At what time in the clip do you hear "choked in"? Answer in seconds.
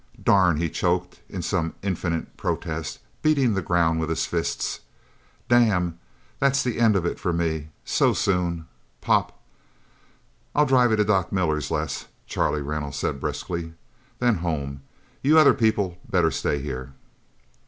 0.67-1.43